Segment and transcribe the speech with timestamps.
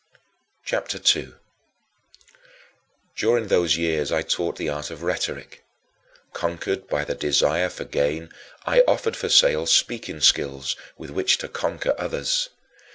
[0.65, 1.35] CHAPTER II 2.
[3.17, 5.63] During those years I taught the art of rhetoric.
[6.33, 8.31] Conquered by the desire for gain,
[8.65, 12.49] I offered for sale speaking skills with which to conquer others.